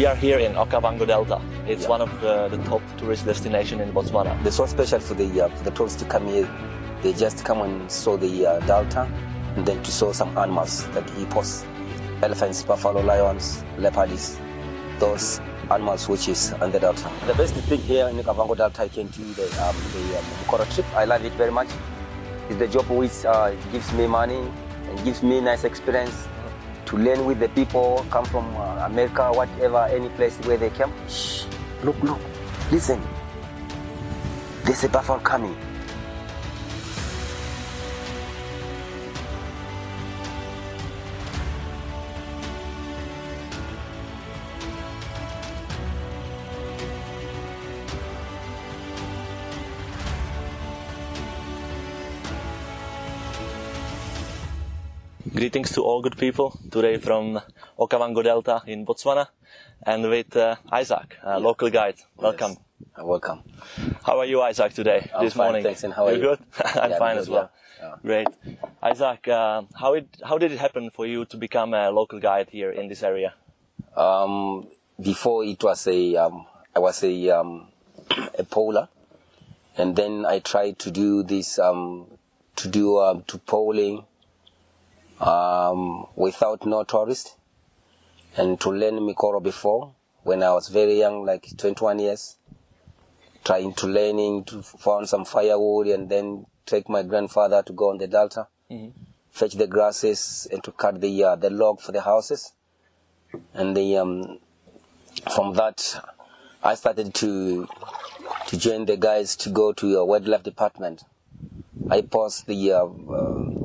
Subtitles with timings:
[0.00, 1.38] We are here in Okavango Delta.
[1.66, 1.90] It's Yeah.
[1.90, 4.32] one of the, the top tourist destination in Botswana.
[4.42, 6.48] They're so special for the uh, for the tourists to come here.
[7.02, 9.06] They just come and saw the uh, delta,
[9.56, 11.66] and then to saw some animals like hippos,
[12.22, 14.40] elephants, buffalo, lions, leopards,
[15.00, 15.38] those
[15.70, 17.10] animals which is on the delta.
[17.26, 20.86] The best thing here in Okavango Delta, I can do the um, the um, trip.
[20.96, 21.68] I love it very much.
[22.48, 24.48] It's the job which uh, gives me money
[24.88, 26.26] and gives me nice experience
[26.90, 30.92] to learn with the people, come from uh, America, whatever, any place where they come.
[31.08, 31.46] Shh,
[31.84, 32.18] look, look,
[32.72, 33.00] listen.
[34.64, 35.56] There's a buffalo coming.
[55.34, 56.58] Greetings to all good people.
[56.70, 57.40] Today from
[57.78, 59.28] Okavango Delta in Botswana,
[59.84, 61.96] and with uh, Isaac, a local guide.
[62.16, 62.56] Welcome.
[62.98, 63.42] Uh, welcome.
[64.04, 65.08] How are you, Isaac, today?
[65.14, 65.62] I'm this fine, morning.
[65.62, 66.20] thanks, and how are you?
[66.20, 66.38] good?
[66.74, 67.50] I'm Yeah, fine good, as well.
[67.80, 67.94] yeah, yeah.
[68.02, 68.28] Great.
[68.82, 72.48] Isaac, uh, how it how did it happen for you to become a local guide
[72.50, 73.34] here in this area?
[73.96, 74.66] Um,
[75.00, 77.68] before it was a, um, I was a, um,
[78.38, 78.88] a polar,
[79.76, 82.06] and then I tried to do this, um,
[82.56, 84.04] to do um, to polling
[85.20, 87.36] um, without no tourist,
[88.36, 92.36] and to learn Mikoro before when I was very young, like 21 years,
[93.44, 97.98] trying to learning to find some firewood and then take my grandfather to go on
[97.98, 98.48] the delta,
[99.30, 102.52] fetch the grasses and to cut the uh, the log for the houses
[103.54, 104.38] and the um,
[105.34, 106.04] from that
[106.62, 107.68] I started to
[108.48, 111.04] to join the guys to go to a wildlife department.
[111.88, 113.59] I passed the uh, uh,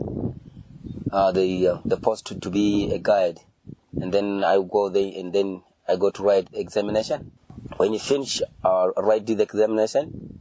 [1.16, 3.39] uh, the uh, the post to, to be a guide,
[4.02, 7.31] and then I go there and then I go to write examination.
[7.77, 10.39] When you finish uh, write the examination,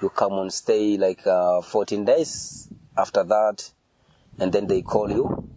[0.00, 2.68] you come and stay like uh, 14 days.
[2.96, 3.72] After that,
[4.38, 5.48] and then they call you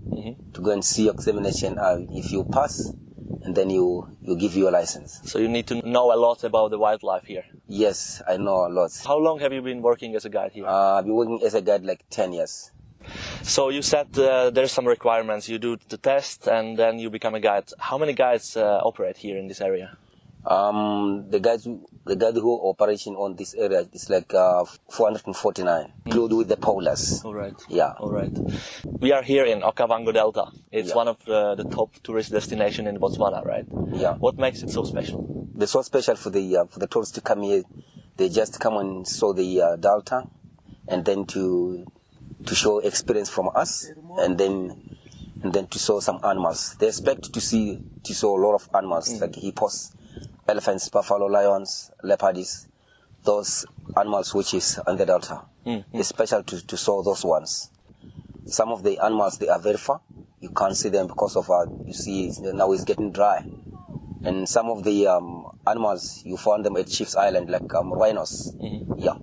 [0.53, 1.77] to go and see your examination.
[1.77, 2.93] Uh, if you pass,
[3.43, 5.19] and then you you give your license.
[5.25, 7.43] So you need to know a lot about the wildlife here.
[7.67, 8.91] Yes, I know a lot.
[9.05, 10.65] How long have you been working as a guide here?
[10.65, 12.71] Uh, I've been working as a guide like 10 years.
[13.43, 15.47] So you said uh, there's some requirements.
[15.49, 17.65] You do the test and then you become a guide.
[17.79, 19.97] How many guides uh, operate here in this area?
[20.45, 25.91] Um, the guys, who- the guide who operation on this area is like uh, 449,
[26.05, 27.25] included with the polars.
[27.25, 27.55] All right.
[27.67, 27.93] Yeah.
[27.97, 28.29] All right.
[28.99, 30.45] We are here in Okavango Delta.
[30.71, 30.95] It's Yeah.
[30.95, 33.65] one of the, the top tourist destination in Botswana, right?
[33.93, 34.13] Yeah.
[34.17, 35.47] What makes it so special?
[35.55, 37.63] They're so special for the uh, for the tourists to come here.
[38.17, 40.27] They just come and saw the uh, delta,
[40.87, 41.87] and then to
[42.45, 44.97] to show experience from us, and then
[45.43, 46.75] and then to show some animals.
[46.79, 49.93] They expect to see to show a lot of animals like hippos,
[50.47, 52.67] elephants, buffalo, lions, leopards,
[53.23, 53.65] those
[53.97, 55.41] animals which is on the delta.
[55.93, 57.71] It's special to, to show those ones.
[58.45, 60.01] Some of the animals they are very far.
[60.39, 63.43] You can't see them because of uh, you see it's- now it's getting dry
[64.23, 68.55] and some of the um, animals you found them at Chief's Island, like um, rhinos.
[68.97, 69.13] Yeah,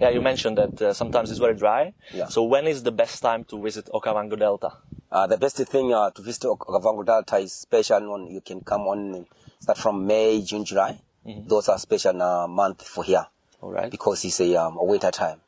[0.00, 1.94] Yeah, you mentioned that uh, sometimes it's very dry.
[2.12, 2.26] Yeah.
[2.28, 4.72] So when is the best time to visit Okavango Delta?
[5.10, 8.30] uh, the best thing uh, to visit Okavango Delta is special on.
[8.30, 9.26] You can come on
[9.60, 10.98] start from May, June, July.
[11.24, 13.26] Those are special uh, month for here
[13.60, 13.90] All right.
[13.90, 15.40] because it's a, um, a winter time.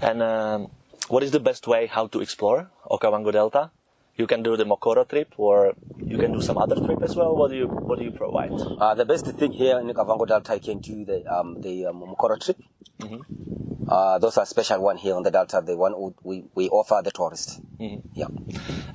[0.00, 0.70] And um,
[1.08, 3.70] what is the best way how to explore Okavango Delta?
[4.22, 7.34] You can do the Mokoro trip, or you can do some other trip as well.
[7.34, 8.52] What do you What do you provide?
[8.52, 12.02] Uh, the best thing here in Kavango Delta, I can do the um, the um,
[12.10, 12.58] Mukoro trip.
[13.88, 15.60] Uh, those are special one here on the Delta.
[15.66, 17.60] The one we, we offer the tourists.
[18.14, 18.28] Yeah.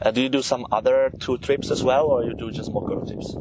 [0.02, 3.06] Uh, do you do some other two trips as well, or you do just Mokoro
[3.06, 3.36] trips?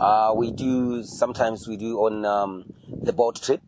[0.00, 2.72] Uh, we do sometimes we do on um,
[3.08, 3.60] the boat trip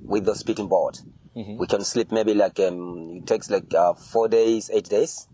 [0.00, 1.02] with the speeding boat.
[1.34, 5.26] We can sleep maybe like um, it takes like uh, four days, eight days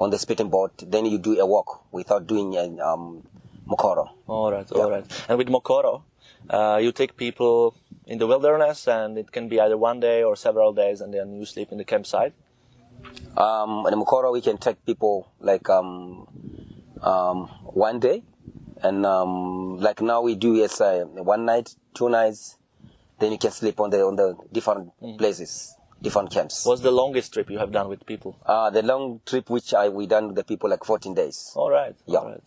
[0.00, 0.72] on the speeding boat.
[0.86, 3.22] Then you do a walk without doing a um,
[3.66, 4.10] mokoro.
[4.26, 5.24] All right, all right.
[5.28, 6.02] And with Mokoro,
[6.50, 7.74] uh, you take people
[8.06, 11.34] in the wilderness, and it can be either one day or several days, and then
[11.34, 12.34] you sleep in the campsite.
[13.36, 16.26] Um, in mokoro we can take people like um,
[17.02, 18.22] um, one day,
[18.82, 22.56] and um, like now we do yes uh, one night, two nights.
[23.18, 26.64] Then you can sleep on the on the different places, different camps.
[26.66, 28.36] What's the longest trip you have done with people?
[28.46, 31.52] Uh, the long trip which I we done with the people like 14 days.
[31.56, 31.96] All right.
[32.06, 32.18] Yeah.
[32.18, 32.42] All right.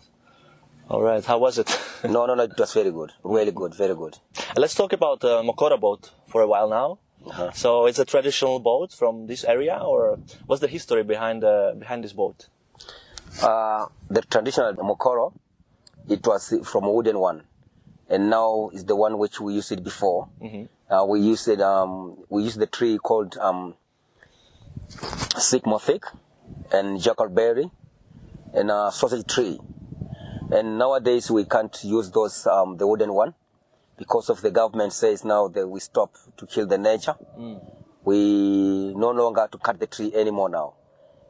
[0.89, 1.25] All right.
[1.25, 1.69] How was it?
[2.03, 4.17] No, no, no, it was very good, really good, very good.
[4.55, 6.99] Let's talk about uh, Mokoro boat for a while now.
[7.25, 7.51] Uh-huh.
[7.51, 12.03] So it's a traditional boat from this area, or what's the history behind uh, behind
[12.03, 12.47] this boat?
[13.41, 15.33] Uh, the traditional mokoro,
[16.07, 17.41] it was from a wooden one.
[18.09, 20.29] and now is the one which we used it before.
[20.89, 21.61] Uh, we used it.
[21.61, 23.75] Um, we used the tree called um,
[25.37, 26.05] sycamore fig
[26.71, 27.69] and jackalberry
[28.53, 29.59] and uh, sausage tree.
[30.51, 33.33] And nowadays we can't use those um, the wooden one
[33.97, 37.15] because of the government says now that we stop to kill the nature.
[38.05, 40.75] We no longer to cut the tree anymore now.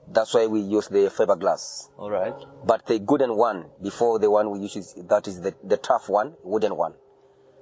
[0.10, 1.90] That's why we use the fiberglass.
[1.98, 2.36] All right.
[2.64, 6.08] But the wooden one, before the one we use, is, that is the, the tough
[6.08, 6.94] one, wooden one.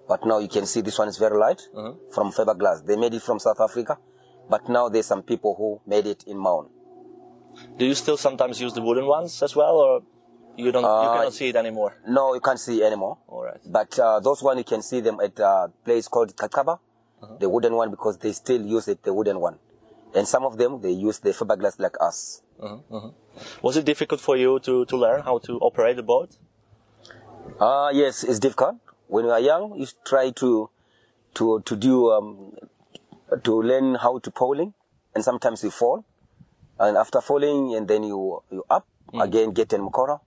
[0.07, 1.61] But now you can see this one is very light
[2.13, 2.85] from fiberglass.
[2.85, 3.97] They made it from South Africa,
[4.49, 6.69] but now there's some people who made it in Maun.
[7.77, 10.01] Do you still sometimes use the wooden ones as well, or
[10.57, 10.83] you don't?
[10.83, 11.95] you Uh, cannot see it anymore.
[12.07, 13.17] No, you can't see anymore.
[13.27, 13.59] All right.
[13.65, 16.79] But uh, those one you can see them at a place called Kakaba,
[17.39, 19.57] the wooden one, because they still use it, the wooden one.
[20.13, 22.41] And some of them they use the fiberglass like us.
[23.61, 26.37] Was it difficult for you to, to learn how to operate the boat?
[27.59, 28.75] Uh, yes, it's difficult.
[29.07, 30.69] When you are young, you try to
[31.35, 32.53] to to do um,
[33.43, 34.73] to learn how to poling,
[35.13, 36.05] and sometimes you fall,
[36.79, 40.19] and after falling, and then you you up again, get mukora,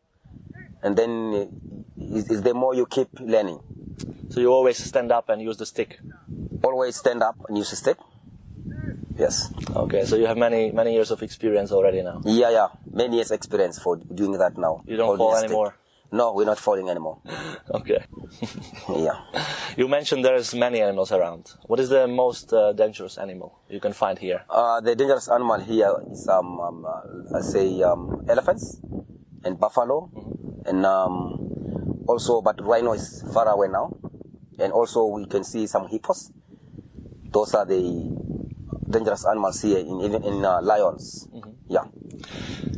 [0.82, 3.60] and then uh, is, is the more you keep learning.
[4.30, 5.98] So you always stand up and use the stick.
[6.62, 7.96] Always stand up and use the stick.
[9.16, 9.52] Yes.
[9.74, 12.20] Okay, so you have many many years of experience already now.
[12.24, 12.68] Yeah, yeah.
[12.92, 14.82] Many years experience for doing that now.
[14.86, 15.38] You don't Holding fall a
[15.70, 15.78] stick.
[16.10, 17.18] No, we're not falling anymore.
[17.70, 18.02] Okay.
[18.88, 19.20] yeah.
[19.76, 21.52] You mentioned there's many animals around.
[21.66, 24.42] What is the most uh, dangerous animal you can find here?
[24.48, 28.80] Uh, the dangerous animal here is um, um uh, I say um, elephants
[29.44, 30.10] and buffalo,
[30.64, 33.94] and um, also but rhino is far away now,
[34.58, 36.32] and also we can see some hippos.
[37.30, 38.08] Those are the
[38.88, 41.28] dangerous animals here, in, even in uh, lions.
[41.68, 41.84] Yeah.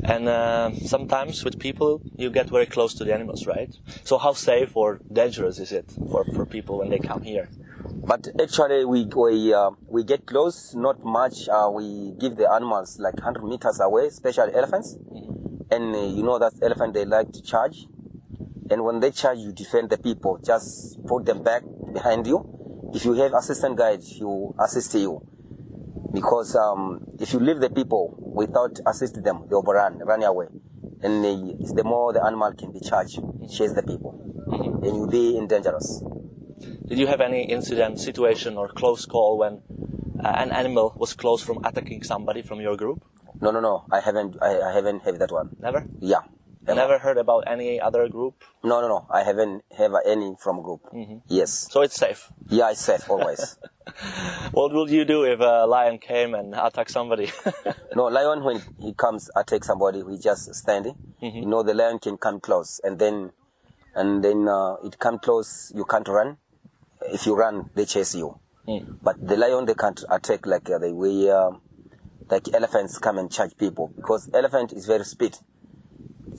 [0.03, 3.75] And uh, sometimes with people, you get very close to the animals, right?
[4.05, 7.49] So how safe or dangerous is it for, for people when they come here?
[8.07, 11.49] But actually, we we uh, we get close, not much.
[11.49, 14.97] Uh, we give the animals like 100 meters away, especially elephants.
[15.71, 17.87] And uh, you know that elephant they like to charge,
[18.71, 20.39] and when they charge, you defend the people.
[20.45, 21.63] Just put them back
[21.93, 22.91] behind you.
[22.95, 25.21] If you have assistant guide, he will assist you.
[26.13, 30.47] Because um, if you leave the people without assisting them, they will run, run away.
[31.03, 31.25] And
[31.61, 34.13] it's the more the animal can be charged, it chase the people,
[34.83, 36.03] and you'll be in dangerous.
[36.87, 39.63] Did you have any incident, situation, or close call when
[40.23, 43.03] uh, an animal was close from attacking somebody from your group?
[43.41, 43.85] No, no, no.
[43.91, 44.37] I haven't.
[44.43, 45.57] I, I haven't had that one.
[45.59, 45.87] Never?
[46.01, 46.21] Yeah.
[46.67, 46.75] ever.
[46.75, 48.35] Never heard about any other group?
[48.63, 49.07] No, no, no.
[49.09, 50.83] I haven't have any from group.
[51.29, 51.69] Yes.
[51.71, 52.31] So it's safe.
[52.49, 53.57] Yeah, it's safe always.
[54.53, 57.31] What would you do if a lion came and attacked somebody?
[57.97, 60.95] no, lion when he comes attack somebody, he just standing.
[61.21, 63.33] You know, the lion can come close, and then,
[63.95, 65.73] and then uh, it come close.
[65.75, 66.39] You can't run.
[67.03, 68.39] If you run, they chase you.
[69.03, 71.51] But the lion they can't attack like uh, the way uh,
[72.31, 75.37] like elephants come and charge people because elephant is very speed,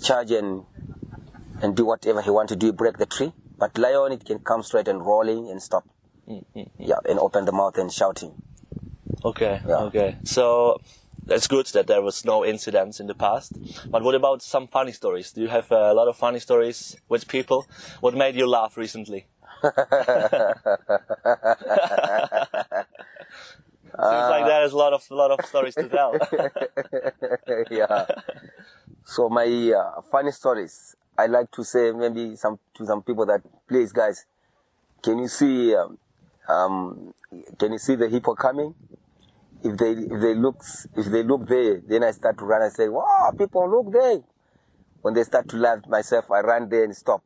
[0.01, 0.63] charge and
[1.61, 3.33] and do whatever he want to do, break the tree.
[3.57, 5.83] But lion it can come straight and rolling and stop.
[6.77, 8.33] Yeah, and open the mouth and shouting.
[9.23, 9.77] okay, Yeah.
[9.87, 10.17] okay.
[10.23, 10.77] So
[11.25, 13.53] that's good that there was no incidents in the past.
[13.89, 15.31] But what about some funny stories?
[15.31, 17.65] Do you have a lot of funny stories with people?
[17.99, 19.27] What made you laugh recently?
[23.91, 26.15] Seems like there is a lot of lot of stories to tell.
[27.71, 28.05] yeah.
[29.05, 33.41] So my uh, funny stories, I like to say maybe some to some people that
[33.67, 34.25] please guys,
[35.03, 35.97] can you see um,
[36.51, 37.13] um
[37.59, 38.75] can you see the hippo coming?
[39.63, 40.63] If they if they look
[40.97, 42.61] if they look there, then I start to run.
[42.61, 44.21] I say, "Wow, people look there!"
[45.01, 47.23] When they start to laugh, myself, I run there and stop,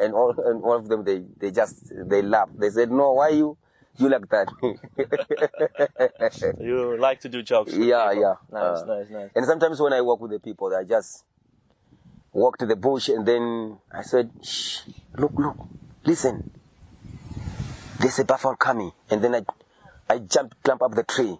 [0.00, 2.48] and all and all of them they they just they laugh.
[2.56, 3.56] They said, "No, why you
[3.98, 4.48] you like that?"
[6.60, 7.72] you like to do jokes.
[7.72, 8.22] Yeah, people.
[8.22, 8.34] yeah.
[8.50, 9.30] Nice, Uh, nice, nice.
[9.34, 11.24] And sometimes when I walk with the people, I just
[12.34, 14.80] walk to the bush and then I said, Shh,
[15.16, 15.56] look, look,
[16.04, 16.50] listen.
[17.98, 18.92] There's a buffalo coming.
[19.10, 19.42] And then I,
[20.08, 21.38] I jump, climb up the tree.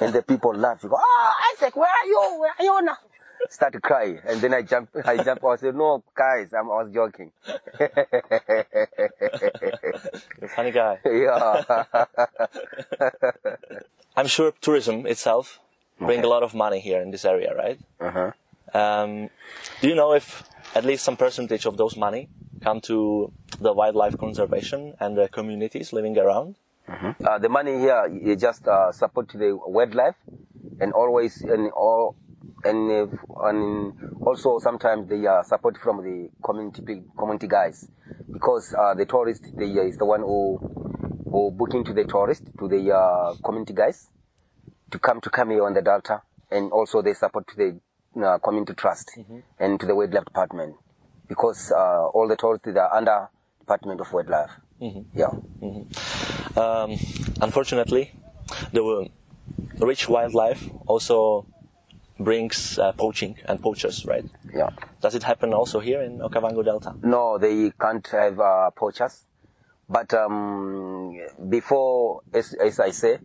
[0.00, 0.82] And the people laugh.
[0.82, 2.38] You go, oh, Isaac, where are you?
[2.40, 2.96] Where are you now?
[3.48, 4.18] Start to cry.
[4.26, 5.42] And then I jump, I jump.
[5.44, 7.30] I said, no, guys, I'm, I was joking.
[7.80, 7.90] You're
[10.42, 10.98] a funny guy.
[11.06, 11.84] yeah.
[14.16, 15.60] I'm sure tourism itself
[15.98, 17.78] bring a lot of money here in this area, right?
[18.00, 18.32] uh-huh.
[18.72, 19.30] Um,
[19.80, 20.44] do you know if
[20.76, 22.28] at least some percentage of those money
[22.60, 26.56] come to the wildlife conservation and the communities living around?
[27.24, 30.16] Uh, the money here you just uh, support the wildlife
[30.80, 32.16] and always and all
[32.64, 33.06] and, uh,
[33.48, 37.88] and also sometimes they uh, support from the community community guys.
[38.30, 40.58] Because uh, the tourist the, uh, is the one who
[41.30, 44.08] who booking to the tourist to the uh, community guys
[44.90, 47.80] to come to come here on the Delta, and also they support to the
[48.26, 49.16] uh, community trust
[49.58, 50.74] and to the wildlife department
[51.30, 53.28] because uh, all the tourists are under
[53.60, 54.50] Department of Wildlife.
[55.14, 55.30] Yeah.
[56.56, 56.98] Um,
[57.40, 58.12] unfortunately,
[58.72, 59.08] the
[59.78, 61.46] rich wildlife also
[62.18, 64.24] brings uh, poaching and poachers, right?
[64.52, 64.70] Yeah.
[65.00, 66.96] Does it happen also here in Okavango Delta?
[67.02, 69.22] No, they can't have uh, poachers.
[69.88, 71.16] But um,
[71.48, 73.18] before, as, as I say,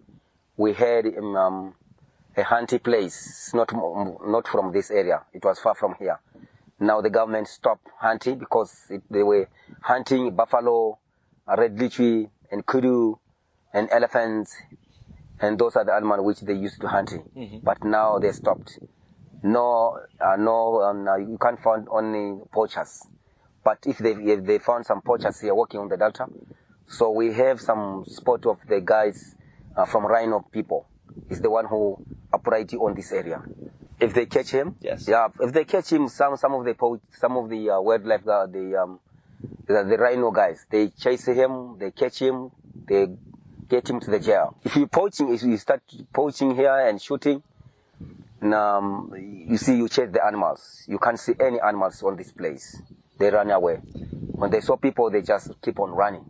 [0.58, 1.76] we had um, um,
[2.38, 5.24] a hunting place, not not from this area.
[5.34, 6.20] It was far from here.
[6.80, 9.48] Now the government stopped hunting because it, they were
[9.82, 11.00] hunting buffalo,
[11.48, 13.18] red lechwe, and kudu,
[13.74, 14.56] and elephants,
[15.40, 17.24] and those are the animals which they used to hunting.
[17.64, 18.80] But now they stopped.
[19.44, 23.02] No, uh, no, um, uh, you can't find only poachers.
[23.64, 26.26] But if they if they found some poachers here working on the delta,
[26.88, 29.36] so we have some spot of the guys
[29.76, 30.88] uh, from Rhino people.
[31.30, 31.98] Is the one who
[32.34, 33.42] operate on this area.
[34.00, 35.08] If they catch him, Yes.
[35.08, 35.28] yeah.
[35.40, 38.46] If they catch him, some some of the po- some of the uh, wildlife, uh,
[38.48, 39.00] the um,
[39.68, 42.52] the, the rhino guys, they chase him, they catch him,
[42.88, 43.08] they
[43.70, 44.58] get him to the jail.
[44.64, 45.82] If you poaching, if you start
[46.14, 47.42] poaching here and shooting,
[48.42, 50.84] and, um, you see, you chase the animals.
[50.88, 52.82] You can't see any animals on this place.
[53.18, 53.78] They run away.
[53.78, 56.26] When they saw people, they just keep on running.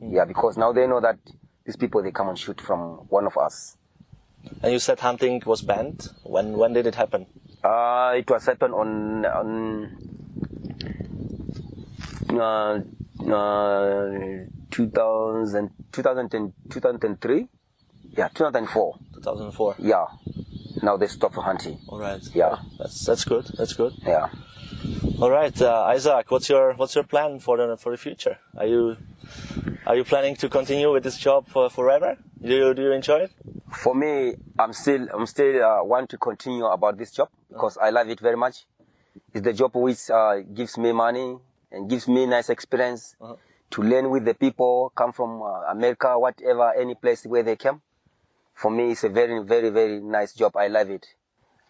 [0.00, 1.18] Yeah, because now they know that
[1.64, 3.76] these people they come and shoot from one of us.
[4.62, 6.08] And you said hunting was banned.
[6.22, 7.26] When when did it happen?
[7.62, 10.08] Uh, it was happened on on
[12.30, 12.80] uh,
[13.32, 17.48] uh, 2000, 2010, 2003.
[18.16, 18.98] Yeah, 2004.
[19.14, 19.74] 2004.
[19.78, 20.04] Yeah.
[20.82, 21.78] Now they stop hunting.
[21.88, 22.22] All right.
[22.34, 22.56] Yeah.
[22.78, 23.46] That's that's good.
[23.56, 23.94] That's good.
[24.06, 24.28] Yeah.
[25.20, 26.30] All right, uh, Isaac.
[26.30, 28.38] What's your what's your plan for the for the future?
[28.56, 28.96] Are you
[29.84, 32.16] are you planning to continue with this job for forever?
[32.40, 33.32] Do you do you enjoy it?
[33.70, 37.90] For me, I'm still I'm still uh, want to continue about this job because I
[37.90, 38.66] love it very much.
[39.34, 41.38] It's the job which uh, gives me money
[41.70, 43.36] and gives me nice experience Uh-huh.
[43.70, 47.82] to learn with the people, come from uh, America, whatever, any place where they come.
[48.54, 50.56] For me, it's a very, very, very nice job.
[50.56, 51.06] I love it.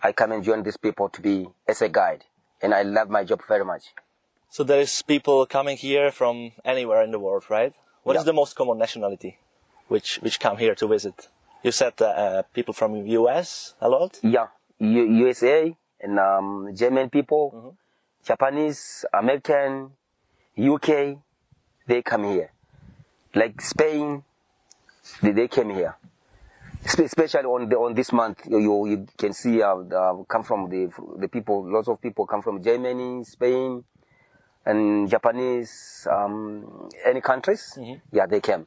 [0.02, 2.24] I come and join these people to be as a guide,
[2.62, 3.92] and I love my job very much.
[4.48, 7.74] So there is people coming here from anywhere in the world, right?
[8.04, 8.26] What is Yeah.
[8.26, 9.38] the most common nationality,
[9.88, 11.28] which which come here to visit?
[11.62, 14.20] You said uh, people from US a lot.
[14.22, 14.46] Yeah,
[14.78, 17.76] U- USA and um, German people,
[18.24, 19.90] Japanese, American,
[20.56, 21.18] UK,
[21.86, 22.52] they come here.
[23.34, 24.22] Like Spain,
[25.20, 25.96] they, they came here.
[26.84, 30.88] Especially on the, on this month, you, you, can see uh, the, come from the
[31.18, 31.70] the people.
[31.70, 33.82] Lots of people come from Germany, Spain,
[34.64, 37.76] and Japanese, um, any countries.
[38.12, 38.66] Yeah, they came.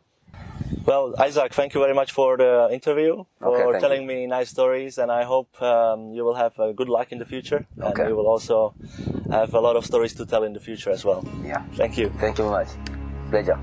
[0.85, 4.97] Well, Isaac, thank you very much for the interview, for Okay, telling me nice stories,
[4.97, 8.01] and I hope um, you will have uh, good luck in the future, Okay.
[8.01, 8.73] and you will also
[9.29, 11.23] have a lot of stories to tell in the future as well.
[11.43, 11.63] Yeah.
[11.75, 12.09] Thank you.
[12.19, 12.69] Thank you very much.
[13.29, 13.59] Pleasure.